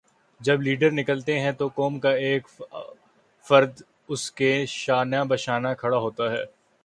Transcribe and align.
جب 0.41 0.61
لیڈر 0.61 0.91
نکلتا 0.91 1.31
ہے 1.33 1.51
تو 1.51 1.67
قوم 1.75 1.99
کا 1.99 2.09
ایک 2.11 2.47
ایک 2.47 2.63
فرد 3.45 3.81
اسکے 4.09 4.53
شانہ 4.69 5.23
بشانہ 5.29 5.67
کھڑا 5.79 5.97
ہوتا 5.97 6.31
ہے۔ 6.31 6.43